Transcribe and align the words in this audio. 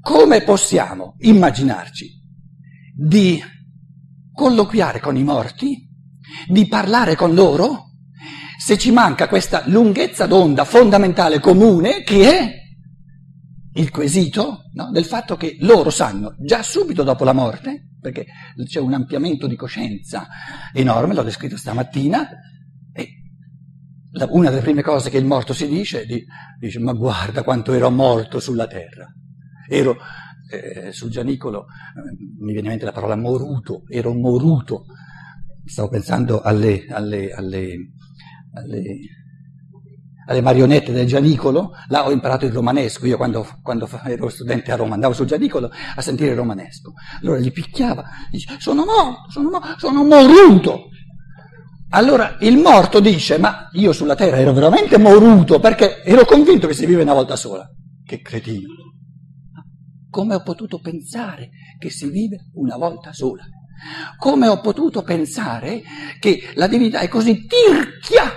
come 0.00 0.42
possiamo 0.42 1.14
immaginarci 1.18 2.10
di 2.96 3.42
colloquiare 4.32 5.00
con 5.00 5.16
i 5.16 5.22
morti, 5.22 5.88
di 6.48 6.66
parlare 6.66 7.16
con 7.16 7.34
loro, 7.34 7.90
se 8.58 8.78
ci 8.78 8.90
manca 8.90 9.28
questa 9.28 9.62
lunghezza 9.66 10.26
d'onda 10.26 10.64
fondamentale 10.64 11.40
comune 11.40 12.02
che 12.02 12.38
è 12.38 12.62
il 13.76 13.90
quesito 13.90 14.70
no, 14.72 14.90
del 14.90 15.04
fatto 15.04 15.36
che 15.36 15.56
loro 15.60 15.90
sanno 15.90 16.34
già 16.38 16.62
subito 16.62 17.02
dopo 17.02 17.24
la 17.24 17.32
morte, 17.32 17.90
perché 18.00 18.26
c'è 18.64 18.80
un 18.80 18.92
ampliamento 18.92 19.46
di 19.46 19.56
coscienza 19.56 20.28
enorme, 20.72 21.14
l'ho 21.14 21.22
descritto 21.22 21.56
stamattina, 21.56 22.28
e 22.92 23.08
una 24.28 24.50
delle 24.50 24.62
prime 24.62 24.82
cose 24.82 25.10
che 25.10 25.18
il 25.18 25.24
morto 25.24 25.52
si 25.52 25.66
dice, 25.66 26.06
dice 26.58 26.78
ma 26.78 26.92
guarda 26.92 27.42
quanto 27.42 27.72
ero 27.72 27.90
morto 27.90 28.38
sulla 28.38 28.66
terra, 28.66 29.12
ero 29.68 29.96
eh, 30.50 30.92
sul 30.92 31.10
gianicolo, 31.10 31.66
mi 32.40 32.52
viene 32.52 32.66
in 32.66 32.68
mente 32.68 32.84
la 32.84 32.92
parola 32.92 33.16
moruto, 33.16 33.82
ero 33.88 34.12
moruto, 34.12 34.84
stavo 35.64 35.88
pensando 35.88 36.40
alle, 36.42 36.86
alle, 36.88 37.32
alle, 37.32 37.76
alle 38.54 38.82
alle 40.26 40.40
marionette 40.40 40.92
del 40.92 41.06
Gianicolo, 41.06 41.72
là 41.88 42.06
ho 42.06 42.10
imparato 42.10 42.46
il 42.46 42.52
romanesco, 42.52 43.06
io 43.06 43.16
quando, 43.16 43.46
quando 43.62 43.88
ero 44.04 44.28
studente 44.28 44.72
a 44.72 44.76
Roma 44.76 44.94
andavo 44.94 45.12
sul 45.12 45.26
Gianicolo 45.26 45.70
a 45.94 46.00
sentire 46.00 46.30
il 46.30 46.36
romanesco, 46.36 46.92
allora 47.20 47.38
gli 47.38 47.52
picchiava, 47.52 48.04
dice 48.30 48.56
sono 48.58 48.84
morto, 48.84 49.30
sono 49.30 49.50
morto, 49.50 49.74
sono 49.78 50.04
moruto. 50.04 50.88
Allora 51.90 52.38
il 52.40 52.56
morto 52.56 52.98
dice, 52.98 53.38
ma 53.38 53.68
io 53.72 53.92
sulla 53.92 54.16
terra 54.16 54.38
ero 54.38 54.52
veramente 54.52 54.98
moruto 54.98 55.60
perché 55.60 56.02
ero 56.02 56.24
convinto 56.24 56.66
che 56.66 56.74
si 56.74 56.86
vive 56.86 57.02
una 57.02 57.12
volta 57.12 57.36
sola. 57.36 57.70
Che 58.04 58.20
cretino. 58.20 58.83
Come 60.14 60.36
ho 60.36 60.42
potuto 60.44 60.78
pensare 60.78 61.50
che 61.76 61.90
si 61.90 62.08
vive 62.08 62.48
una 62.52 62.76
volta 62.76 63.12
sola? 63.12 63.42
Come 64.16 64.46
ho 64.46 64.60
potuto 64.60 65.02
pensare 65.02 65.82
che 66.20 66.52
la 66.54 66.68
divinità 66.68 67.00
è 67.00 67.08
così 67.08 67.46
tirchia 67.46 68.30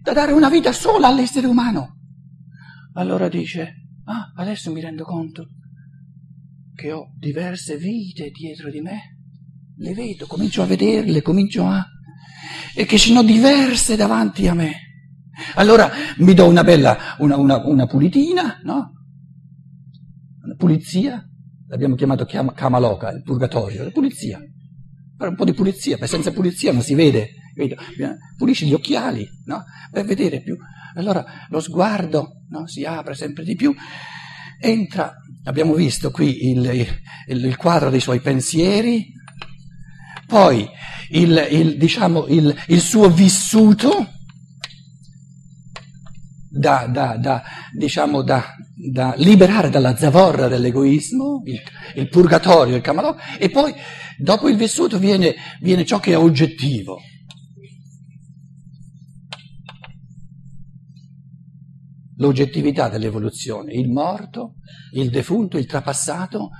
da 0.00 0.12
dare 0.12 0.30
una 0.30 0.48
vita 0.48 0.70
sola 0.70 1.08
all'essere 1.08 1.48
umano. 1.48 1.96
Allora 2.92 3.28
dice, 3.28 3.72
ah, 4.04 4.30
adesso 4.36 4.70
mi 4.70 4.80
rendo 4.80 5.02
conto 5.02 5.48
che 6.76 6.92
ho 6.92 7.12
diverse 7.18 7.76
vite 7.76 8.30
dietro 8.30 8.70
di 8.70 8.80
me, 8.80 9.16
le 9.78 9.94
vedo, 9.94 10.26
comincio 10.28 10.62
a 10.62 10.66
vederle, 10.66 11.22
comincio 11.22 11.66
a... 11.66 11.84
e 12.72 12.84
che 12.84 12.98
sono 12.98 13.24
diverse 13.24 13.96
davanti 13.96 14.46
a 14.46 14.54
me. 14.54 14.74
Allora 15.56 15.90
mi 16.18 16.34
do 16.34 16.46
una 16.46 16.62
bella, 16.62 17.16
una, 17.18 17.36
una, 17.36 17.66
una 17.66 17.86
pulitina, 17.86 18.60
no? 18.62 18.94
Pulizia, 20.60 21.26
l'abbiamo 21.68 21.94
chiamato 21.94 22.26
Kamaloka, 22.26 23.10
il 23.12 23.22
purgatorio, 23.22 23.82
la 23.82 23.90
pulizia. 23.90 24.38
Fare 25.16 25.30
un 25.30 25.36
po' 25.36 25.46
di 25.46 25.54
pulizia, 25.54 25.96
perché 25.96 26.12
senza 26.12 26.32
pulizia 26.32 26.70
non 26.70 26.82
si 26.82 26.94
vede 26.94 27.30
pulisci 28.36 28.66
gli 28.66 28.74
occhiali 28.74 29.26
no? 29.46 29.64
per 29.90 30.04
vedere 30.04 30.42
più. 30.42 30.54
Allora 30.96 31.24
lo 31.48 31.60
sguardo 31.60 32.42
no? 32.50 32.66
si 32.66 32.84
apre 32.84 33.14
sempre 33.14 33.42
di 33.42 33.54
più, 33.54 33.74
entra, 34.60 35.14
abbiamo 35.44 35.72
visto 35.72 36.10
qui 36.10 36.50
il, 36.50 36.86
il, 37.26 37.44
il 37.44 37.56
quadro 37.56 37.88
dei 37.88 38.00
suoi 38.00 38.20
pensieri, 38.20 39.06
poi 40.26 40.68
il, 41.12 41.48
il, 41.50 41.78
diciamo, 41.78 42.26
il 42.26 42.80
suo 42.80 43.08
vissuto 43.08 44.10
da, 46.50 46.86
da, 46.86 47.16
da, 47.16 47.42
diciamo, 47.72 48.22
da, 48.22 48.44
liberare 49.16 49.68
dalla 49.68 49.96
zavorra 49.96 50.48
dell'egoismo, 50.48 51.42
il, 51.94 52.08
purgatorio, 52.08 52.76
il 52.76 52.82
camalò, 52.82 53.14
e 53.38 53.50
poi 53.50 53.72
dopo 54.18 54.48
il 54.48 54.56
vissuto 54.56 54.98
viene, 54.98 55.34
viene 55.60 55.84
ciò 55.84 55.98
che 55.98 56.12
è 56.12 56.18
oggettivo. 56.18 56.98
l'oggettività 62.20 62.90
dell'evoluzione, 62.90 63.72
il 63.72 63.90
morto, 63.90 64.56
il 64.92 65.08
defunto, 65.10 65.56
il 65.56 65.66
trapassato, 65.66 66.50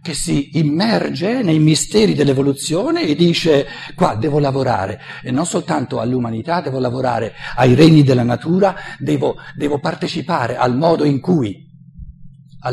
che 0.00 0.14
si 0.14 0.58
immerge 0.58 1.42
nei 1.42 1.58
misteri 1.58 2.14
dell'evoluzione 2.14 3.02
e 3.02 3.14
dice 3.14 3.66
qua 3.94 4.14
devo 4.14 4.38
lavorare, 4.38 5.00
e 5.22 5.30
non 5.30 5.46
soltanto 5.46 6.00
all'umanità, 6.00 6.60
devo 6.60 6.78
lavorare 6.78 7.34
ai 7.56 7.74
regni 7.74 8.02
della 8.02 8.22
natura, 8.22 8.74
devo, 8.98 9.36
devo 9.56 9.78
partecipare 9.78 10.56
al 10.56 10.76
modo 10.76 11.04
in 11.04 11.20
cui, 11.20 11.66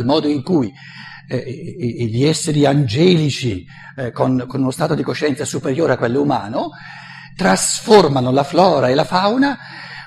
modo 0.03 0.27
in 0.27 0.43
cui 0.43 0.71
eh, 1.27 2.07
gli 2.09 2.23
esseri 2.23 2.65
angelici 2.65 3.65
eh, 3.97 4.11
con, 4.11 4.45
con 4.47 4.61
uno 4.61 4.71
stato 4.71 4.95
di 4.95 5.03
coscienza 5.03 5.45
superiore 5.45 5.93
a 5.93 5.97
quello 5.97 6.21
umano 6.21 6.69
trasformano 7.35 8.31
la 8.31 8.43
flora 8.43 8.89
e 8.89 8.95
la 8.95 9.03
fauna 9.03 9.57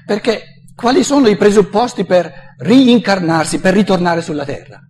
perché 0.06 0.62
quali 0.74 1.02
sono 1.02 1.28
i 1.28 1.36
presupposti 1.36 2.04
per 2.04 2.54
rincarnarsi, 2.58 3.60
per 3.60 3.74
ritornare 3.74 4.22
sulla 4.22 4.44
terra? 4.44 4.88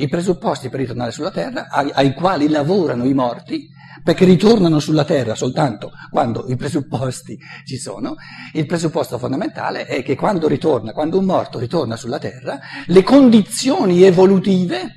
I 0.00 0.08
presupposti 0.08 0.68
per 0.68 0.80
ritornare 0.80 1.10
sulla 1.10 1.30
terra, 1.30 1.68
ai, 1.68 1.90
ai, 1.92 2.14
quali 2.14 2.48
lavorano 2.48 3.04
i 3.04 3.12
morti, 3.12 3.68
perché 4.02 4.24
ritornano 4.24 4.78
sulla 4.78 5.04
terra 5.04 5.34
soltanto 5.34 5.90
quando 6.10 6.46
i 6.48 6.56
presupposti 6.56 7.38
ci 7.66 7.76
sono, 7.76 8.14
il 8.54 8.64
presupposto 8.64 9.18
fondamentale 9.18 9.84
è 9.84 10.02
che 10.02 10.16
quando 10.16 10.48
ritorna, 10.48 10.92
quando 10.92 11.18
un 11.18 11.26
morto 11.26 11.58
ritorna 11.58 11.96
sulla 11.96 12.18
terra, 12.18 12.58
le 12.86 13.02
condizioni 13.02 14.02
evolutive, 14.02 14.94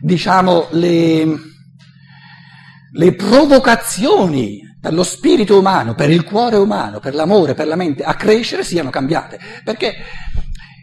diciamo 0.00 0.68
le, 0.70 1.26
le 2.92 3.14
provocazioni 3.14 4.62
per 4.80 4.94
lo 4.94 5.02
spirito 5.02 5.58
umano, 5.58 5.96
per 5.96 6.10
il 6.10 6.22
cuore 6.22 6.54
umano, 6.54 7.00
per 7.00 7.12
l'amore, 7.12 7.54
per 7.54 7.66
la 7.66 7.74
mente, 7.74 8.04
a 8.04 8.14
crescere 8.14 8.62
siano 8.62 8.90
cambiate. 8.90 9.40
Perché 9.64 9.96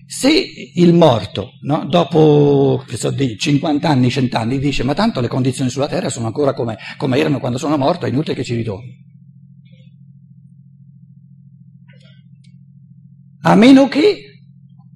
se 0.05 0.31
il 0.75 0.93
morto, 0.93 1.51
no, 1.61 1.85
dopo 1.85 2.83
so, 2.87 3.09
di 3.11 3.37
50 3.37 3.87
anni, 3.87 4.09
100 4.09 4.37
anni, 4.37 4.59
dice 4.59 4.83
ma 4.83 4.93
tanto 4.93 5.21
le 5.21 5.27
condizioni 5.27 5.69
sulla 5.69 5.87
terra 5.87 6.09
sono 6.09 6.27
ancora 6.27 6.53
come, 6.53 6.77
come 6.97 7.17
erano 7.17 7.39
quando 7.39 7.57
sono 7.57 7.77
morto, 7.77 8.05
è 8.05 8.09
inutile 8.09 8.35
che 8.35 8.43
ci 8.43 8.55
ritorni. 8.55 9.11
A 13.45 13.55
meno 13.55 13.87
che 13.87 14.32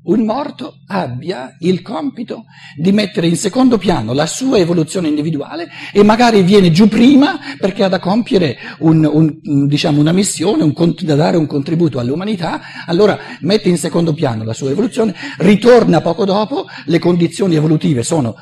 un 0.08 0.26
morto 0.26 0.80
abbia 0.88 1.56
il 1.60 1.82
compito 1.82 2.46
di 2.76 2.92
mettere 2.92 3.28
in 3.28 3.36
secondo 3.36 3.78
piano 3.78 4.14
la 4.14 4.26
sua 4.26 4.58
evoluzione 4.58 5.08
individuale 5.08 5.68
e 5.92 6.04
magari 6.04 6.44
viene 6.44 6.72
giù 6.72 6.88
prima 6.88 7.38
perché 7.60 7.84
ha 7.84 7.88
da 7.88 8.00
compiere 8.00 8.58
un, 8.80 9.04
un, 9.06 9.68
diciamo 9.68 10.00
una 10.00 10.12
missione, 10.12 10.64
un, 10.64 10.74
da 11.02 11.16
dare 11.16 11.38
un 11.38 11.46
contributo 11.46 12.00
all'umanità, 12.00 12.62
allora 12.86 13.18
mette 13.42 13.70
in 13.70 13.78
secondo 13.78 14.14
piano 14.14 14.44
la 14.44 14.54
sua 14.54 14.70
evoluzione, 14.70 15.16
ritorna 15.40 16.02
poco 16.02 16.26
dopo, 16.26 16.66
le 16.86 17.00
condizioni 17.00 17.56
evolutive 17.56 18.04
sono 18.04 18.36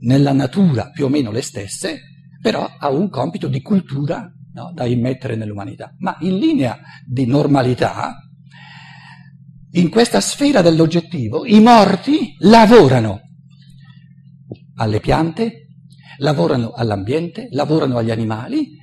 nella 0.00 0.32
natura 0.32 0.90
più 0.90 1.04
o 1.04 1.08
meno 1.08 1.30
le 1.30 1.42
stesse, 1.42 2.00
però 2.40 2.68
ha 2.78 2.90
un 2.90 3.08
compito 3.08 3.48
di 3.48 3.60
cultura 3.60 4.30
no, 4.54 4.72
da 4.74 4.84
immettere 4.84 5.36
nell'umanità. 5.36 5.94
Ma 5.98 6.16
in 6.20 6.38
linea 6.38 6.78
di 7.06 7.26
normalità, 7.26 8.16
in 9.72 9.88
questa 9.88 10.20
sfera 10.20 10.60
dell'oggettivo 10.60 11.46
i 11.46 11.60
morti 11.60 12.34
lavorano 12.40 13.20
alle 14.76 15.00
piante, 15.00 15.68
lavorano 16.18 16.72
all'ambiente, 16.72 17.48
lavorano 17.52 17.98
agli 17.98 18.10
animali, 18.10 18.76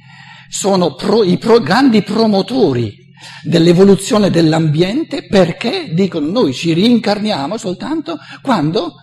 sono 0.49 0.95
pro, 0.95 1.23
i 1.23 1.37
pro, 1.37 1.59
grandi 1.59 2.01
promotori 2.01 2.95
dell'evoluzione 3.43 4.29
dell'ambiente 4.29 5.27
perché 5.27 5.93
dicono 5.93 6.29
noi 6.29 6.53
ci 6.53 6.73
rincarniamo 6.73 7.57
soltanto 7.57 8.17
quando 8.41 8.93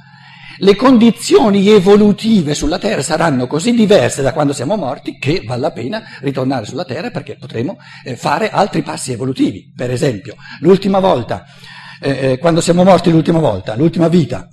le 0.58 0.74
condizioni 0.74 1.68
evolutive 1.68 2.54
sulla 2.54 2.78
Terra 2.78 3.02
saranno 3.02 3.46
così 3.46 3.72
diverse 3.72 4.22
da 4.22 4.32
quando 4.32 4.54
siamo 4.54 4.76
morti 4.76 5.18
che 5.18 5.42
vale 5.44 5.60
la 5.60 5.70
pena 5.70 6.02
ritornare 6.20 6.64
sulla 6.64 6.84
Terra 6.84 7.10
perché 7.10 7.36
potremo 7.36 7.76
eh, 8.04 8.16
fare 8.16 8.48
altri 8.48 8.82
passi 8.82 9.12
evolutivi. 9.12 9.70
Per 9.76 9.90
esempio, 9.90 10.34
l'ultima 10.60 10.98
volta 10.98 11.44
eh, 12.00 12.32
eh, 12.32 12.38
quando 12.38 12.60
siamo 12.60 12.84
morti 12.84 13.10
l'ultima 13.10 13.38
volta, 13.38 13.76
l'ultima 13.76 14.08
vita, 14.08 14.48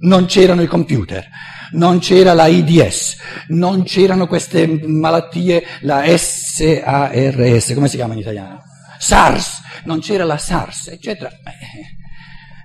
non 0.00 0.26
c'erano 0.26 0.62
i 0.62 0.66
computer, 0.66 1.26
non 1.72 1.98
c'era 1.98 2.32
la 2.32 2.46
IDS, 2.46 3.16
non 3.48 3.82
c'erano 3.82 4.26
queste 4.26 4.66
malattie, 4.86 5.64
la 5.80 6.04
SARS, 6.16 7.74
come 7.74 7.88
si 7.88 7.96
chiama 7.96 8.14
in 8.14 8.20
italiano? 8.20 8.62
SARS, 8.98 9.60
non 9.84 10.00
c'era 10.00 10.24
la 10.24 10.38
SARS, 10.38 10.88
eccetera. 10.88 11.30
Eh, 11.30 11.98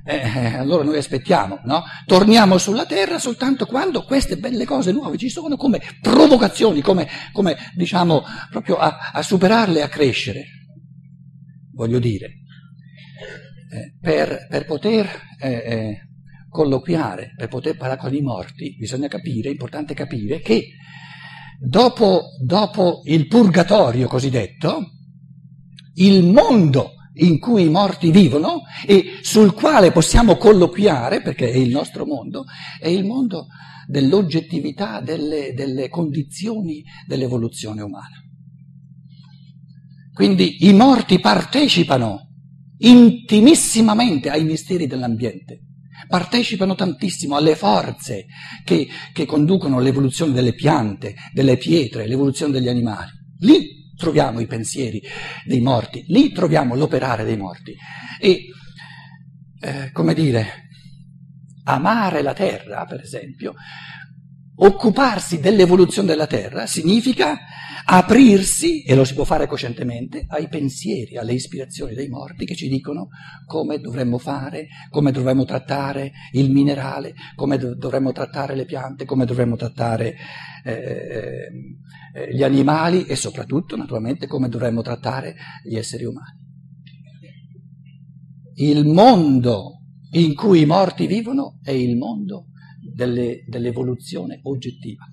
eh, 0.07 0.17
eh, 0.17 0.55
allora 0.57 0.83
noi 0.83 0.97
aspettiamo, 0.97 1.61
no? 1.63 1.83
Torniamo 2.05 2.59
sulla 2.59 2.85
terra 2.85 3.17
soltanto 3.17 3.65
quando 3.65 4.03
queste 4.03 4.37
belle 4.37 4.63
cose 4.63 4.91
nuove 4.91 5.17
ci 5.17 5.29
sono 5.29 5.55
come 5.55 5.81
provocazioni, 5.99 6.81
come, 6.81 7.07
come 7.31 7.57
diciamo, 7.73 8.23
proprio 8.51 8.77
a, 8.77 9.11
a 9.11 9.21
superarle 9.23 9.81
a 9.81 9.87
crescere. 9.87 10.45
Voglio 11.73 11.97
dire, 11.97 12.43
eh, 13.75 13.93
per, 13.99 14.47
per, 14.49 14.65
poter 14.65 15.07
eh, 15.39 15.49
eh, 15.49 15.97
colloquiare, 16.49 17.33
per 17.35 17.49
poter 17.49 17.75
parlare 17.75 17.99
con 17.99 18.13
i 18.13 18.21
morti, 18.21 18.75
bisogna 18.77 19.07
capire, 19.09 19.49
è 19.49 19.51
importante 19.51 19.93
capire 19.93 20.39
che 20.39 20.69
dopo, 21.59 22.21
dopo 22.41 23.01
il 23.05 23.27
purgatorio 23.27 24.07
cosiddetto, 24.07 24.91
il 25.95 26.23
mondo 26.23 26.91
in 27.15 27.39
cui 27.39 27.65
i 27.65 27.69
morti 27.69 28.11
vivono 28.11 28.61
e 28.85 29.19
sul 29.21 29.53
quale 29.53 29.91
possiamo 29.91 30.37
colloquiare, 30.37 31.21
perché 31.21 31.49
è 31.49 31.55
il 31.55 31.69
nostro 31.69 32.05
mondo, 32.05 32.45
è 32.79 32.87
il 32.87 33.05
mondo 33.05 33.47
dell'oggettività 33.87 35.01
delle, 35.01 35.53
delle 35.53 35.89
condizioni 35.89 36.83
dell'evoluzione 37.07 37.81
umana. 37.81 38.23
Quindi 40.13 40.65
i 40.65 40.73
morti 40.73 41.19
partecipano 41.19 42.24
intimissimamente 42.77 44.29
ai 44.29 44.43
misteri 44.43 44.87
dell'ambiente, 44.87 45.61
partecipano 46.07 46.75
tantissimo 46.75 47.35
alle 47.35 47.55
forze 47.55 48.25
che, 48.63 48.87
che 49.13 49.25
conducono 49.25 49.79
l'evoluzione 49.79 50.33
delle 50.33 50.53
piante, 50.53 51.15
delle 51.33 51.57
pietre, 51.57 52.07
l'evoluzione 52.07 52.51
degli 52.51 52.67
animali. 52.67 53.09
Lì 53.39 53.93
troviamo 53.95 54.39
i 54.39 54.47
pensieri 54.47 55.01
dei 55.45 55.61
morti, 55.61 56.03
lì 56.07 56.31
troviamo 56.31 56.75
l'operare 56.75 57.23
dei 57.23 57.37
morti. 57.37 57.75
E, 58.19 58.45
eh, 59.61 59.91
come 59.91 60.13
dire, 60.13 60.67
amare 61.63 62.21
la 62.21 62.33
terra, 62.33 62.85
per 62.85 63.01
esempio, 63.01 63.53
occuparsi 64.57 65.39
dell'evoluzione 65.39 66.07
della 66.07 66.27
terra 66.27 66.65
significa 66.65 67.37
aprirsi, 67.87 68.83
e 68.83 68.95
lo 68.95 69.03
si 69.03 69.13
può 69.13 69.25
fare 69.25 69.47
coscientemente, 69.47 70.25
ai 70.27 70.47
pensieri, 70.47 71.17
alle 71.17 71.33
ispirazioni 71.33 71.93
dei 71.93 72.07
morti 72.07 72.45
che 72.45 72.55
ci 72.55 72.67
dicono 72.67 73.09
come 73.45 73.79
dovremmo 73.79 74.17
fare, 74.17 74.67
come 74.89 75.11
dovremmo 75.11 75.45
trattare 75.45 76.11
il 76.31 76.51
minerale, 76.51 77.13
come 77.35 77.57
dovremmo 77.57 78.11
trattare 78.11 78.55
le 78.55 78.65
piante, 78.65 79.05
come 79.05 79.25
dovremmo 79.25 79.55
trattare 79.55 80.15
eh, 80.63 80.73
eh, 82.13 82.33
gli 82.33 82.41
animali 82.41 83.05
e 83.05 83.15
soprattutto, 83.15 83.75
naturalmente, 83.75 84.25
come 84.25 84.49
dovremmo 84.49 84.81
trattare 84.81 85.35
gli 85.63 85.75
esseri 85.75 86.05
umani. 86.05 86.43
Il 88.55 88.85
mondo 88.85 89.81
in 90.11 90.33
cui 90.33 90.61
i 90.61 90.65
morti 90.65 91.05
vivono 91.07 91.59
è 91.61 91.71
il 91.71 91.97
mondo 91.97 92.47
delle, 92.95 93.43
dell'evoluzione 93.45 94.39
oggettiva. 94.43 95.03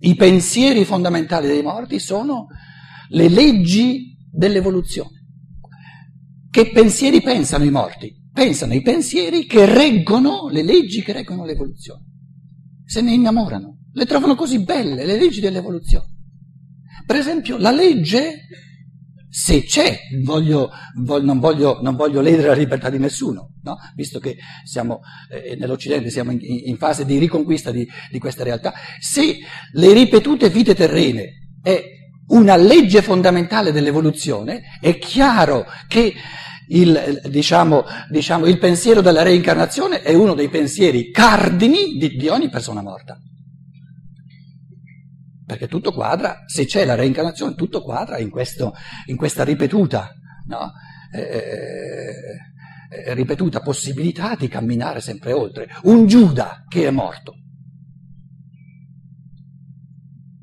I 0.00 0.14
pensieri 0.14 0.84
fondamentali 0.84 1.46
dei 1.46 1.62
morti 1.62 1.98
sono 1.98 2.48
le 3.08 3.28
leggi 3.28 4.14
dell'evoluzione. 4.30 5.22
Che 6.50 6.70
pensieri 6.70 7.22
pensano 7.22 7.64
i 7.64 7.70
morti? 7.70 8.14
Pensano 8.30 8.74
i 8.74 8.82
pensieri 8.82 9.46
che 9.46 9.64
reggono 9.64 10.48
le 10.50 10.62
leggi 10.62 11.02
che 11.02 11.12
reggono 11.12 11.46
l'evoluzione. 11.46 12.04
Se 12.84 13.00
ne 13.00 13.14
innamorano, 13.14 13.78
le 13.92 14.04
trovano 14.04 14.34
così 14.34 14.62
belle, 14.62 15.06
le 15.06 15.16
leggi 15.16 15.40
dell'evoluzione. 15.40 16.12
Per 17.06 17.16
esempio, 17.16 17.56
la 17.56 17.70
legge, 17.70 18.46
se 19.36 19.64
c'è, 19.64 19.98
voglio, 20.22 20.70
voglio, 20.94 21.24
non, 21.24 21.40
voglio, 21.40 21.80
non, 21.82 21.96
voglio, 21.96 22.20
ledere 22.20 22.46
la 22.46 22.54
libertà 22.54 22.88
di 22.88 22.98
nessuno, 22.98 23.54
no? 23.64 23.76
visto 23.96 24.20
che 24.20 24.36
siamo 24.62 25.00
eh, 25.28 25.56
nell'Occidente, 25.56 26.08
siamo 26.08 26.30
in, 26.30 26.38
in, 26.40 26.76
fase 26.76 27.04
di 27.04 27.18
riconquista 27.18 27.72
di, 27.72 27.84
di 28.12 28.20
questa 28.20 28.44
realtà, 28.44 28.72
se 29.00 29.38
le 29.72 29.92
ripetute 29.92 30.48
vite 30.50 30.76
terrene 30.76 31.56
è 31.60 31.82
una 32.28 32.54
legge 32.54 33.02
fondamentale 33.02 33.72
dell'evoluzione, 33.72 34.62
è 34.80 34.98
chiaro 34.98 35.66
che 35.88 36.14
il, 36.68 37.22
diciamo, 37.28 37.82
diciamo, 38.10 38.46
il, 38.46 38.58
pensiero 38.60 39.00
della 39.00 39.22
reincarnazione 39.22 40.02
è 40.02 40.14
uno 40.14 40.34
dei 40.34 40.48
pensieri 40.48 41.10
cardini 41.10 41.96
di, 41.98 42.10
di 42.10 42.28
ogni 42.28 42.50
persona 42.50 42.82
morta. 42.82 43.18
Perché 45.44 45.68
tutto 45.68 45.92
quadra, 45.92 46.44
se 46.46 46.64
c'è 46.64 46.84
la 46.84 46.94
reincarnazione, 46.94 47.54
tutto 47.54 47.82
quadra 47.82 48.18
in, 48.18 48.30
questo, 48.30 48.72
in 49.06 49.16
questa 49.16 49.44
ripetuta, 49.44 50.10
no? 50.46 50.72
eh, 51.12 52.14
eh, 52.90 53.14
ripetuta 53.14 53.60
possibilità 53.60 54.34
di 54.34 54.48
camminare 54.48 55.00
sempre 55.00 55.32
oltre. 55.32 55.68
Un 55.82 56.06
Giuda 56.06 56.64
che 56.68 56.86
è 56.86 56.90
morto. 56.90 57.34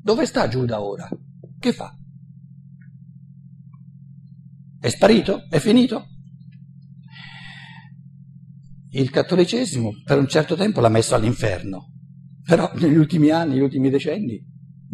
Dove 0.02 0.26
sta 0.26 0.48
Giuda 0.48 0.82
ora? 0.82 1.08
Che 1.58 1.72
fa? 1.72 1.96
È 4.80 4.88
sparito? 4.88 5.46
È 5.48 5.58
finito? 5.58 6.06
Il 8.90 9.10
cattolicesimo 9.10 9.90
per 10.04 10.18
un 10.18 10.26
certo 10.28 10.54
tempo 10.54 10.80
l'ha 10.80 10.88
messo 10.88 11.14
all'inferno, 11.14 11.92
però 12.44 12.70
negli 12.74 12.96
ultimi 12.96 13.30
anni, 13.30 13.52
negli 13.52 13.62
ultimi 13.62 13.88
decenni, 13.88 14.44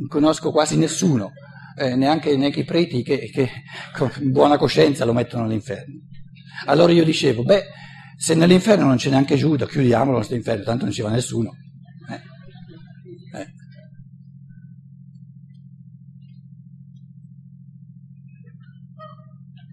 conosco 0.06 0.52
quasi 0.52 0.76
nessuno, 0.76 1.32
eh, 1.76 1.96
neanche, 1.96 2.36
neanche, 2.36 2.60
i 2.60 2.64
preti 2.64 3.02
che, 3.02 3.30
che 3.32 3.48
con 3.96 4.10
buona 4.30 4.56
coscienza 4.56 5.04
lo 5.04 5.12
mettono 5.12 5.44
all'inferno. 5.44 5.94
Allora 6.66 6.92
io 6.92 7.04
dicevo, 7.04 7.42
beh, 7.42 7.64
se 8.16 8.34
nell'inferno 8.34 8.86
non 8.86 8.96
c'è 8.96 9.10
neanche 9.10 9.36
Giuda, 9.36 9.66
chiudiamolo 9.66 10.16
questo 10.16 10.34
inferno, 10.34 10.64
tanto 10.64 10.84
non 10.84 10.92
ci 10.92 11.02
va 11.02 11.10
nessuno. 11.10 11.52
Eh. 12.10 13.40
Eh. 13.40 13.46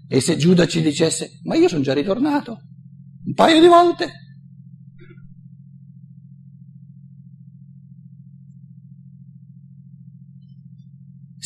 E 0.07 0.21
se 0.21 0.37
Giuda 0.37 0.67
ci 0.67 0.81
dicesse, 0.81 1.39
ma 1.43 1.55
io 1.55 1.67
sono 1.67 1.81
già 1.81 1.93
ritornato, 1.93 2.61
un 3.25 3.33
paio 3.33 3.59
di 3.59 3.67
volte. 3.67 4.24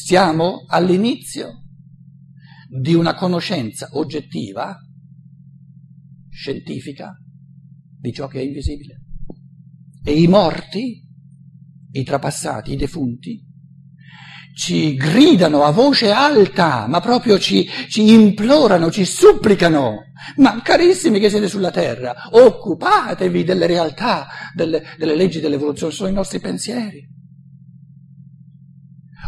Siamo 0.09 0.65
all'inizio 0.65 1.65
di 2.67 2.95
una 2.95 3.13
conoscenza 3.13 3.89
oggettiva, 3.91 4.75
scientifica, 6.31 7.15
di 7.95 8.11
ciò 8.11 8.25
che 8.25 8.39
è 8.39 8.41
invisibile. 8.41 9.03
E 10.03 10.19
i 10.19 10.25
morti, 10.25 11.07
i 11.91 12.03
trapassati, 12.03 12.71
i 12.71 12.75
defunti, 12.75 13.39
ci 14.55 14.95
gridano 14.95 15.61
a 15.61 15.69
voce 15.69 16.09
alta, 16.09 16.87
ma 16.87 17.01
proprio 17.01 17.37
ci, 17.37 17.69
ci, 17.87 18.11
implorano, 18.11 18.89
ci 18.89 19.05
supplicano. 19.05 20.05
Ma 20.37 20.59
carissimi 20.63 21.19
che 21.19 21.29
siete 21.29 21.47
sulla 21.47 21.69
terra, 21.69 22.15
occupatevi 22.31 23.43
delle 23.43 23.67
realtà, 23.67 24.25
delle, 24.55 24.81
delle 24.97 25.15
leggi 25.15 25.39
dell'evoluzione, 25.39 25.93
sono 25.93 26.09
i 26.09 26.13
nostri 26.13 26.39
pensieri. 26.39 27.17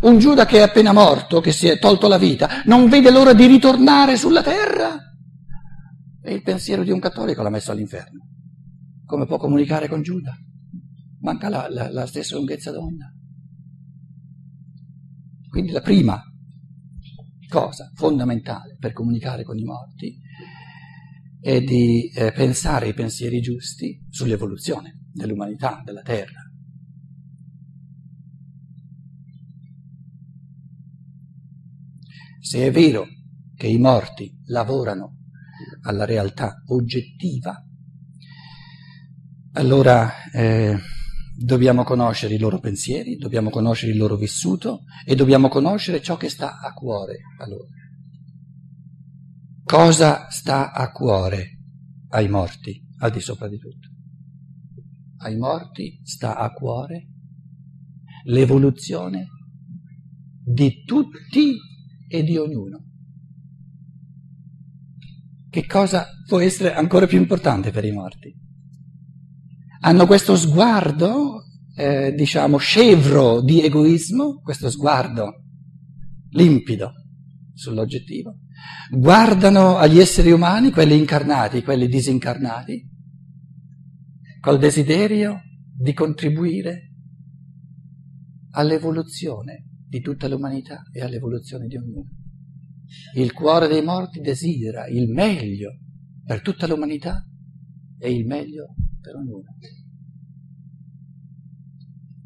Un 0.01 0.17
Giuda 0.17 0.45
che 0.45 0.57
è 0.57 0.61
appena 0.61 0.93
morto, 0.93 1.39
che 1.41 1.51
si 1.51 1.67
è 1.67 1.77
tolto 1.77 2.07
la 2.07 2.17
vita, 2.17 2.63
non 2.65 2.89
vede 2.89 3.11
l'ora 3.11 3.33
di 3.33 3.45
ritornare 3.45 4.17
sulla 4.17 4.41
terra. 4.41 4.97
E 6.23 6.33
il 6.33 6.41
pensiero 6.41 6.83
di 6.83 6.91
un 6.91 6.99
cattolico 6.99 7.43
l'ha 7.43 7.49
messo 7.49 7.71
all'inferno. 7.71 8.27
Come 9.05 9.25
può 9.25 9.37
comunicare 9.37 9.87
con 9.87 10.01
Giuda? 10.01 10.35
Manca 11.19 11.49
la, 11.49 11.67
la, 11.69 11.91
la 11.91 12.05
stessa 12.07 12.35
lunghezza 12.35 12.71
d'onda. 12.71 13.13
Quindi 15.49 15.71
la 15.71 15.81
prima 15.81 16.19
cosa 17.47 17.91
fondamentale 17.93 18.77
per 18.79 18.93
comunicare 18.93 19.43
con 19.43 19.57
i 19.59 19.63
morti 19.63 20.17
è 21.39 21.61
di 21.61 22.09
eh, 22.09 22.31
pensare 22.31 22.87
i 22.87 22.93
pensieri 22.93 23.41
giusti 23.41 24.03
sull'evoluzione 24.09 25.01
dell'umanità, 25.11 25.81
della 25.83 26.01
Terra. 26.01 26.50
Se 32.41 32.65
è 32.65 32.71
vero 32.71 33.05
che 33.55 33.67
i 33.67 33.77
morti 33.77 34.35
lavorano 34.47 35.19
alla 35.83 36.05
realtà 36.05 36.63
oggettiva, 36.65 37.63
allora 39.53 40.29
eh, 40.31 40.77
Dobbiamo 41.43 41.83
conoscere 41.83 42.35
i 42.35 42.37
loro 42.37 42.59
pensieri, 42.59 43.15
dobbiamo 43.15 43.49
conoscere 43.49 43.93
il 43.93 43.97
loro 43.97 44.15
vissuto 44.15 44.83
e 45.03 45.15
dobbiamo 45.15 45.47
conoscere 45.47 45.99
ciò 45.99 46.15
che 46.15 46.29
sta 46.29 46.59
a 46.59 46.71
cuore 46.71 47.17
a 47.39 47.47
loro. 47.47 47.67
Cosa 49.63 50.29
sta 50.29 50.71
a 50.71 50.91
cuore 50.91 51.57
ai 52.09 52.29
morti, 52.29 52.79
al 52.99 53.09
di 53.09 53.19
sopra 53.21 53.47
di 53.47 53.57
tutto? 53.57 53.87
Ai 55.17 55.35
morti 55.35 55.99
sta 56.03 56.37
a 56.37 56.51
cuore 56.51 57.07
l'evoluzione 58.25 59.27
di 60.45 60.83
tutti 60.83 61.55
e 62.11 62.23
di 62.23 62.37
ognuno. 62.37 62.85
Che 65.49 65.65
cosa 65.65 66.07
può 66.27 66.39
essere 66.39 66.73
ancora 66.73 67.07
più 67.07 67.17
importante 67.17 67.71
per 67.71 67.85
i 67.85 67.91
morti? 67.91 68.41
hanno 69.81 70.05
questo 70.05 70.35
sguardo, 70.35 71.45
eh, 71.75 72.13
diciamo, 72.13 72.57
scevro 72.57 73.41
di 73.41 73.61
egoismo, 73.61 74.39
questo 74.41 74.69
sguardo 74.69 75.43
limpido 76.31 76.93
sull'oggettivo, 77.53 78.37
guardano 78.91 79.77
agli 79.77 79.99
esseri 79.99 80.31
umani, 80.31 80.71
quelli 80.71 80.97
incarnati, 80.97 81.63
quelli 81.63 81.87
disincarnati, 81.87 82.89
col 84.39 84.59
desiderio 84.59 85.41
di 85.77 85.93
contribuire 85.93 86.91
all'evoluzione 88.51 89.65
di 89.91 89.99
tutta 89.99 90.29
l'umanità 90.29 90.83
e 90.93 91.01
all'evoluzione 91.01 91.67
di 91.67 91.75
ognuno. 91.75 92.09
Il 93.13 93.33
cuore 93.33 93.67
dei 93.67 93.81
morti 93.81 94.21
desidera 94.21 94.87
il 94.87 95.09
meglio 95.09 95.79
per 96.23 96.41
tutta 96.41 96.65
l'umanità 96.65 97.27
e 97.99 98.13
il 98.13 98.25
meglio 98.25 98.73
per 99.01 99.15
ognuno. 99.15 99.53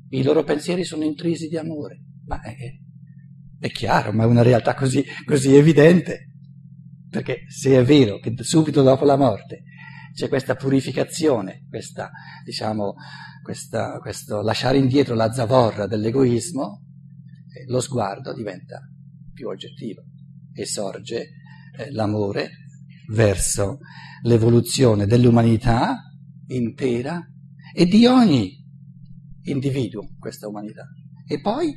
I 0.09 0.21
loro 0.21 0.43
pensieri 0.43 0.83
sono 0.83 1.05
intrisi 1.05 1.47
di 1.47 1.57
amore, 1.57 2.03
ma 2.25 2.39
è, 2.39 2.53
è 3.59 3.69
chiaro, 3.71 4.11
ma 4.11 4.25
è 4.25 4.27
una 4.27 4.43
realtà 4.43 4.75
così, 4.75 5.03
così 5.25 5.55
evidente. 5.55 6.33
Perché 7.09 7.45
se 7.47 7.79
è 7.79 7.83
vero 7.83 8.19
che 8.19 8.31
subito 8.43 8.83
dopo 8.83 9.05
la 9.05 9.17
morte 9.17 9.63
c'è 10.13 10.27
questa 10.27 10.53
purificazione, 10.53 11.65
questa, 11.67 12.11
diciamo, 12.43 12.93
questa, 13.41 13.97
questo 13.97 14.43
lasciare 14.43 14.77
indietro 14.77 15.15
la 15.15 15.31
zavorra 15.31 15.87
dell'egoismo, 15.87 16.83
lo 17.67 17.79
sguardo 17.79 18.33
diventa 18.33 18.81
più 19.33 19.47
oggettivo 19.47 20.03
e 20.53 20.65
sorge 20.65 21.29
eh, 21.77 21.91
l'amore 21.91 22.49
verso 23.09 23.79
l'evoluzione 24.23 25.05
dell'umanità 25.05 26.01
intera 26.47 27.21
e 27.73 27.85
di 27.85 28.05
ogni 28.05 28.63
individuo, 29.43 30.07
questa 30.17 30.47
umanità. 30.47 30.85
E 31.27 31.41
poi 31.41 31.73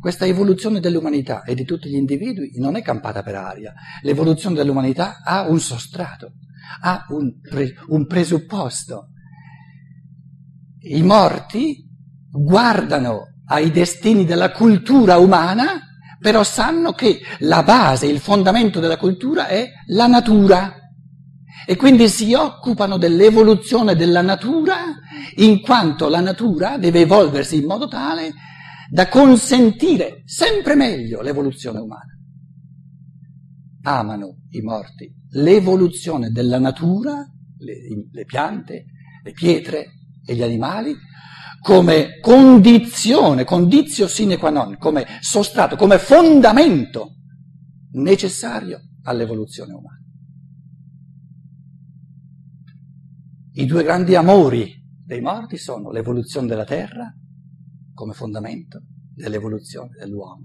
questa 0.00 0.26
evoluzione 0.26 0.80
dell'umanità 0.80 1.42
e 1.42 1.54
di 1.54 1.64
tutti 1.64 1.88
gli 1.88 1.96
individui 1.96 2.52
non 2.56 2.76
è 2.76 2.82
campata 2.82 3.22
per 3.22 3.34
aria, 3.34 3.74
l'evoluzione 4.02 4.54
dell'umanità 4.54 5.22
ha 5.22 5.48
un 5.48 5.60
sostrato, 5.60 6.34
ha 6.82 7.04
un, 7.10 7.40
pre, 7.40 7.74
un 7.88 8.06
presupposto. 8.06 9.08
I 10.80 11.02
morti 11.02 11.84
guardano 12.30 13.37
ai 13.48 13.70
destini 13.70 14.24
della 14.24 14.52
cultura 14.52 15.18
umana, 15.18 15.80
però 16.20 16.42
sanno 16.42 16.92
che 16.92 17.20
la 17.40 17.62
base, 17.62 18.06
il 18.06 18.18
fondamento 18.18 18.80
della 18.80 18.96
cultura 18.96 19.46
è 19.46 19.68
la 19.86 20.06
natura. 20.06 20.74
E 21.66 21.76
quindi 21.76 22.08
si 22.08 22.32
occupano 22.34 22.96
dell'evoluzione 22.96 23.94
della 23.94 24.22
natura, 24.22 24.76
in 25.36 25.60
quanto 25.60 26.08
la 26.08 26.20
natura 26.20 26.78
deve 26.78 27.00
evolversi 27.00 27.56
in 27.56 27.66
modo 27.66 27.88
tale 27.88 28.32
da 28.90 29.08
consentire 29.08 30.22
sempre 30.24 30.74
meglio 30.74 31.20
l'evoluzione 31.20 31.78
umana. 31.78 32.16
Amano 33.82 34.38
i 34.50 34.60
morti 34.60 35.16
l'evoluzione 35.30 36.30
della 36.30 36.58
natura, 36.58 37.26
le, 37.58 37.74
le 38.10 38.24
piante, 38.24 38.84
le 39.22 39.32
pietre 39.32 39.86
e 40.24 40.34
gli 40.34 40.42
animali, 40.42 40.94
come 41.60 42.18
condizione, 42.20 43.44
condizio 43.44 44.06
sine 44.06 44.36
qua 44.36 44.50
non, 44.50 44.76
come 44.78 45.06
sostrato, 45.20 45.76
come 45.76 45.98
fondamento 45.98 47.16
necessario 47.92 48.80
all'evoluzione 49.02 49.72
umana. 49.72 50.02
I 53.52 53.66
due 53.66 53.82
grandi 53.82 54.14
amori 54.14 54.72
dei 55.04 55.20
morti 55.20 55.56
sono 55.56 55.90
l'evoluzione 55.90 56.46
della 56.46 56.64
terra 56.64 57.12
come 57.92 58.12
fondamento 58.12 58.84
dell'evoluzione 59.12 59.96
dell'uomo. 59.98 60.44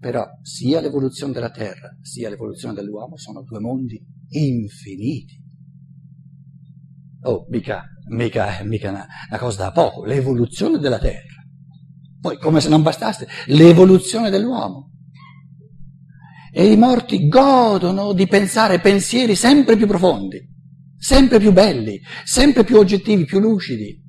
Però 0.00 0.26
sia 0.42 0.80
l'evoluzione 0.80 1.32
della 1.32 1.50
terra 1.50 1.94
sia 2.00 2.30
l'evoluzione 2.30 2.72
dell'uomo 2.72 3.18
sono 3.18 3.42
due 3.42 3.58
mondi 3.60 4.02
infiniti. 4.28 5.44
Oh, 7.22 7.46
mica, 7.50 7.84
mica, 8.08 8.60
mica 8.64 8.90
una, 8.90 9.06
una 9.28 9.38
cosa 9.38 9.64
da 9.64 9.72
poco, 9.72 10.04
l'evoluzione 10.04 10.78
della 10.78 10.98
terra. 10.98 11.36
Poi, 12.20 12.38
come 12.38 12.60
se 12.60 12.68
non 12.68 12.82
bastasse, 12.82 13.28
l'evoluzione 13.46 14.30
dell'uomo. 14.30 14.90
E 16.52 16.72
i 16.72 16.76
morti 16.76 17.28
godono 17.28 18.12
di 18.12 18.26
pensare 18.26 18.80
pensieri 18.80 19.34
sempre 19.34 19.76
più 19.76 19.86
profondi, 19.86 20.40
sempre 20.98 21.38
più 21.38 21.52
belli, 21.52 22.00
sempre 22.24 22.64
più 22.64 22.78
oggettivi, 22.78 23.24
più 23.24 23.38
lucidi, 23.38 24.02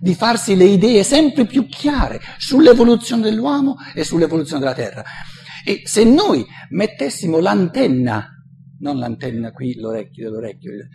di 0.00 0.14
farsi 0.14 0.56
le 0.56 0.64
idee 0.64 1.02
sempre 1.02 1.46
più 1.46 1.66
chiare 1.66 2.20
sull'evoluzione 2.38 3.22
dell'uomo 3.22 3.76
e 3.94 4.04
sull'evoluzione 4.04 4.60
della 4.60 4.74
terra. 4.74 5.04
E 5.64 5.82
se 5.84 6.04
noi 6.04 6.44
mettessimo 6.70 7.38
l'antenna, 7.38 8.28
non 8.80 8.98
l'antenna 8.98 9.52
qui, 9.52 9.74
l'orecchio 9.76 10.24
dell'orecchio, 10.24 10.72
eh, 10.72 10.86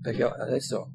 perché 0.00 0.22
adesso 0.22 0.92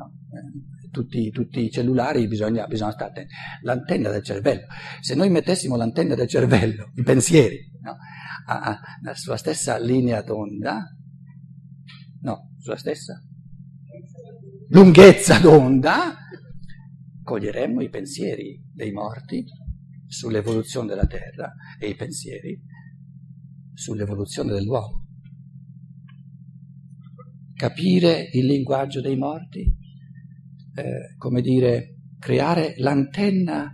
no, 0.00 0.12
eh, 0.32 0.88
tutti, 0.90 1.30
tutti, 1.30 1.64
i 1.64 1.70
cellulari 1.70 2.26
bisogna, 2.26 2.66
bisogna 2.66 2.92
stare 2.92 3.10
attenti, 3.10 3.34
l'antenna 3.62 4.10
del 4.10 4.22
cervello, 4.22 4.66
se 5.00 5.14
noi 5.14 5.28
mettessimo 5.28 5.76
l'antenna 5.76 6.14
del 6.14 6.28
cervello, 6.28 6.90
i 6.94 7.02
pensieri, 7.02 7.70
no, 7.82 7.96
a, 8.46 8.80
a, 9.04 9.14
sulla 9.14 9.36
stessa 9.36 9.78
linea 9.78 10.22
d'onda, 10.22 10.96
no, 12.22 12.54
sulla 12.58 12.76
stessa 12.76 13.20
lunghezza 14.70 15.38
d'onda, 15.38 16.16
coglieremmo 17.22 17.82
i 17.82 17.90
pensieri 17.90 18.60
dei 18.72 18.92
morti 18.92 19.44
sull'evoluzione 20.06 20.88
della 20.88 21.06
Terra 21.06 21.52
e 21.78 21.88
i 21.88 21.94
pensieri 21.94 22.60
sull'evoluzione 23.72 24.52
dell'uomo. 24.52 25.06
Capire 27.54 28.30
il 28.32 28.46
linguaggio 28.46 29.00
dei 29.00 29.16
morti, 29.16 29.76
eh, 30.74 31.16
come 31.16 31.40
dire, 31.40 31.96
creare 32.18 32.74
l'antenna 32.76 33.72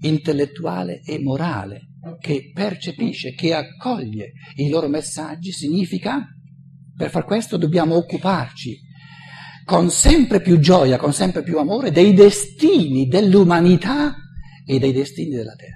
intellettuale 0.00 1.00
e 1.02 1.20
morale 1.20 1.86
che 2.20 2.50
percepisce, 2.54 3.32
che 3.32 3.52
accoglie 3.54 4.32
i 4.56 4.68
loro 4.68 4.88
messaggi, 4.88 5.50
significa, 5.50 6.24
per 6.96 7.10
far 7.10 7.24
questo 7.24 7.56
dobbiamo 7.56 7.96
occuparci 7.96 8.84
con 9.64 9.90
sempre 9.90 10.40
più 10.40 10.58
gioia, 10.60 10.96
con 10.96 11.12
sempre 11.12 11.42
più 11.42 11.58
amore, 11.58 11.90
dei 11.90 12.14
destini 12.14 13.06
dell'umanità 13.06 14.14
e 14.64 14.78
dei 14.78 14.92
destini 14.92 15.34
della 15.34 15.56
terra. 15.56 15.74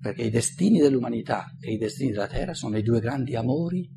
Perché 0.00 0.24
i 0.24 0.30
destini 0.30 0.78
dell'umanità 0.78 1.46
e 1.60 1.72
i 1.72 1.78
destini 1.78 2.10
della 2.10 2.26
terra 2.26 2.54
sono 2.54 2.76
i 2.76 2.82
due 2.82 3.00
grandi 3.00 3.36
amori 3.36 3.88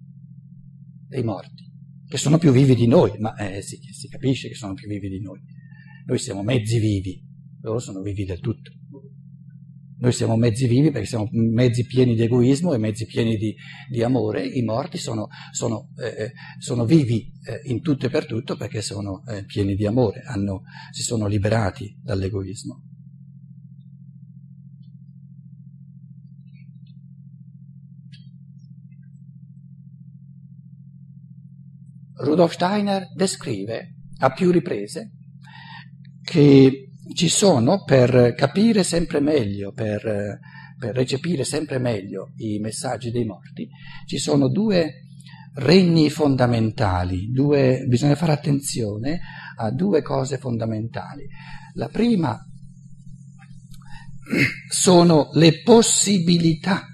dei 1.08 1.24
morti, 1.24 1.69
che 2.10 2.18
sono 2.18 2.40
più 2.40 2.52
vivi 2.52 2.74
di 2.74 2.88
noi, 2.88 3.12
ma 3.20 3.36
eh, 3.36 3.62
si, 3.62 3.78
si 3.92 4.08
capisce 4.08 4.48
che 4.48 4.56
sono 4.56 4.74
più 4.74 4.88
vivi 4.88 5.10
di 5.10 5.22
noi. 5.22 5.40
Noi 6.08 6.18
siamo 6.18 6.42
mezzi 6.42 6.80
vivi, 6.80 7.24
loro 7.62 7.78
sono 7.78 8.02
vivi 8.02 8.26
del 8.26 8.40
tutto. 8.40 8.72
Noi 10.00 10.12
siamo 10.12 10.36
mezzi 10.36 10.66
vivi 10.66 10.90
perché 10.90 11.06
siamo 11.06 11.28
mezzi 11.32 11.86
pieni 11.86 12.16
di 12.16 12.24
egoismo 12.24 12.74
e 12.74 12.78
mezzi 12.80 13.06
pieni 13.06 13.38
di, 13.38 13.54
di 13.92 14.02
amore, 14.02 14.48
i 14.48 14.64
morti 14.64 14.98
sono, 14.98 15.28
sono, 15.52 15.90
eh, 16.02 16.32
sono 16.58 16.86
vivi 16.86 17.32
eh, 17.44 17.70
in 17.70 17.82
tutto 17.82 18.08
e 18.08 18.10
per 18.10 18.26
tutto 18.26 18.56
perché 18.56 18.82
sono 18.82 19.24
eh, 19.28 19.46
pieni 19.46 19.76
di 19.76 19.86
amore, 19.86 20.22
hanno, 20.22 20.64
si 20.92 21.04
sono 21.04 21.28
liberati 21.28 22.00
dall'egoismo. 22.02 22.89
Rudolf 32.20 32.54
Steiner 32.54 33.08
descrive 33.14 33.96
a 34.20 34.32
più 34.32 34.52
riprese 34.52 35.12
che 36.24 36.92
ci 37.14 37.30
sono 37.30 37.84
per 37.84 38.34
capire 38.36 38.84
sempre 38.84 39.20
meglio, 39.20 39.72
per, 39.72 40.40
per 40.78 40.96
recepire 40.96 41.44
sempre 41.44 41.80
meglio 41.80 42.34
i 42.38 42.60
messaggi 42.60 43.12
dei 43.12 43.26
morti, 43.26 43.68
ci 44.06 44.18
sono 44.18 44.48
due 44.48 45.06
regni 45.56 46.10
fondamentali, 46.10 47.32
due, 47.32 47.86
bisogna 47.88 48.16
fare 48.16 48.34
attenzione 48.34 49.20
a 49.58 49.72
due 49.72 50.02
cose 50.02 50.38
fondamentali. 50.38 51.28
La 51.74 51.88
prima 51.88 52.40
sono 54.70 55.30
le 55.34 55.62
possibilità. 55.64 56.86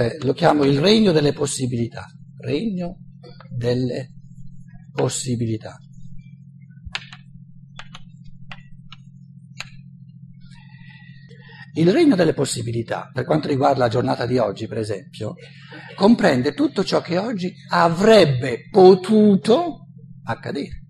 Eh, 0.00 0.16
lo 0.20 0.32
chiamo 0.32 0.62
il 0.62 0.78
regno 0.78 1.10
delle 1.10 1.32
possibilità, 1.32 2.06
regno 2.36 2.98
delle 3.50 4.10
possibilità. 4.92 5.76
Il 11.74 11.90
regno 11.90 12.14
delle 12.14 12.32
possibilità, 12.32 13.10
per 13.12 13.24
quanto 13.24 13.48
riguarda 13.48 13.80
la 13.80 13.88
giornata 13.88 14.24
di 14.24 14.38
oggi, 14.38 14.68
per 14.68 14.78
esempio, 14.78 15.34
comprende 15.96 16.54
tutto 16.54 16.84
ciò 16.84 17.00
che 17.00 17.18
oggi 17.18 17.52
avrebbe 17.70 18.68
potuto 18.70 19.88
accadere. 20.22 20.87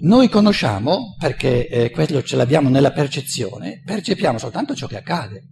Noi 0.00 0.28
conosciamo, 0.28 1.14
perché 1.18 1.68
eh, 1.68 1.90
quello 1.90 2.22
ce 2.22 2.36
l'abbiamo 2.36 2.68
nella 2.68 2.92
percezione, 2.92 3.82
percepiamo 3.84 4.38
soltanto 4.38 4.74
ciò 4.74 4.86
che 4.86 4.96
accade. 4.96 5.48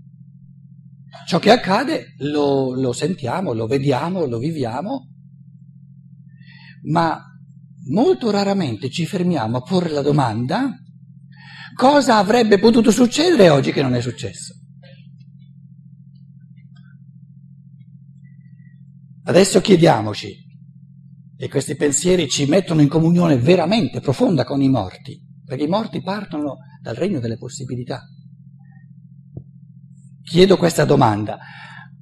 Ciò 1.27 1.39
che 1.39 1.51
accade 1.51 2.15
lo, 2.19 2.73
lo 2.75 2.93
sentiamo, 2.93 3.53
lo 3.53 3.67
vediamo, 3.67 4.25
lo 4.27 4.39
viviamo, 4.39 5.09
ma 6.91 7.23
molto 7.91 8.31
raramente 8.31 8.91
ci 8.91 9.05
fermiamo 9.05 9.59
a 9.59 9.63
porre 9.63 9.91
la 9.91 10.03
domanda 10.03 10.73
cosa 11.79 12.17
avrebbe 12.17 12.59
potuto 12.59 12.91
succedere 12.91 13.51
oggi 13.51 13.71
che 13.71 13.83
non 13.83 13.95
è 13.95 14.01
successo. 14.01 14.53
Adesso 19.23 19.61
chiediamoci, 19.61 20.35
e 21.41 21.49
questi 21.49 21.77
pensieri 21.77 22.29
ci 22.29 22.47
mettono 22.47 22.81
in 22.81 22.89
comunione 22.89 23.37
veramente 23.39 24.01
profonda 24.01 24.45
con 24.45 24.61
i 24.61 24.69
morti, 24.69 25.19
perché 25.45 25.65
i 25.65 25.69
morti 25.69 26.03
partono 26.03 26.57
dal 26.83 26.97
regno 26.97 27.21
delle 27.21 27.39
possibilità 27.39 28.03
chiedo 30.29 30.57
questa 30.57 30.85
domanda. 30.85 31.39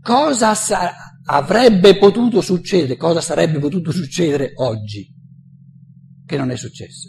Cosa 0.01 0.55
sa- 0.55 0.95
avrebbe 1.25 1.97
potuto 1.97 2.41
succedere, 2.41 2.97
cosa 2.97 3.21
sarebbe 3.21 3.59
potuto 3.59 3.93
succedere 3.93 4.53
oggi 4.57 5.15
che 6.25 6.37
non 6.37 6.51
è 6.51 6.57
successo? 6.57 7.09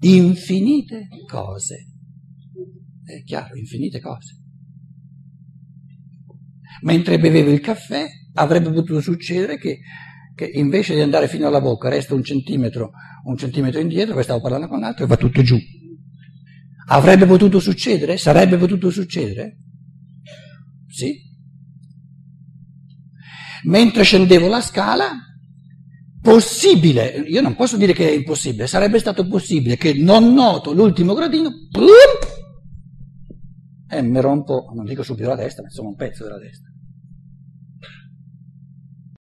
Infinite 0.00 1.08
cose. 1.26 1.86
È 3.04 3.22
chiaro, 3.22 3.56
infinite 3.56 4.00
cose. 4.00 4.40
Mentre 6.82 7.18
bevevo 7.18 7.50
il 7.50 7.60
caffè 7.60 8.06
avrebbe 8.36 8.70
potuto 8.70 9.00
succedere 9.00 9.58
che, 9.58 9.80
che 10.34 10.44
invece 10.44 10.94
di 10.94 11.00
andare 11.00 11.28
fino 11.28 11.46
alla 11.46 11.60
bocca 11.60 11.88
resta 11.88 12.14
un 12.14 12.22
centimetro, 12.22 12.90
un 13.24 13.36
centimetro 13.36 13.80
indietro, 13.80 14.14
poi 14.14 14.22
stavo 14.22 14.40
parlando 14.40 14.68
con 14.68 14.80
l'altro 14.80 15.04
e 15.04 15.08
va 15.08 15.16
tutto 15.16 15.42
giù. 15.42 15.58
Avrebbe 16.88 17.26
potuto 17.26 17.58
succedere? 17.58 18.16
Sarebbe 18.16 18.56
potuto 18.56 18.90
succedere? 18.90 19.58
Sì. 20.88 21.24
Mentre 23.64 24.04
scendevo 24.04 24.46
la 24.46 24.60
scala, 24.60 25.10
possibile, 26.20 27.24
io 27.26 27.40
non 27.40 27.56
posso 27.56 27.76
dire 27.76 27.92
che 27.92 28.08
è 28.08 28.12
impossibile, 28.12 28.66
sarebbe 28.66 28.98
stato 28.98 29.26
possibile 29.26 29.76
che 29.76 29.94
non 29.94 30.32
noto 30.32 30.72
l'ultimo 30.72 31.14
gradino, 31.14 31.50
plum, 31.70 31.88
e 33.88 34.02
mi 34.02 34.20
rompo, 34.20 34.70
non 34.74 34.84
dico 34.84 35.02
subito 35.02 35.28
la 35.28 35.36
testa, 35.36 35.62
ma 35.62 35.68
insomma 35.68 35.88
un 35.88 35.96
pezzo 35.96 36.24
della 36.24 36.38
testa. 36.38 36.68